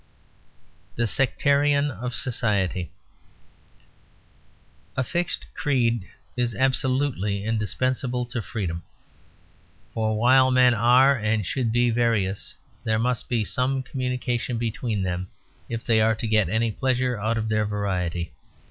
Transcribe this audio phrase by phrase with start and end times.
[0.95, 2.89] THE SECTARIAN OF SOCIETY
[4.97, 8.81] A fixed creed is absolutely indispensable to freedom.
[9.93, 15.27] For while men are and should be various, there must be some communication between them
[15.69, 18.33] if they are to get any pleasure out of their variety.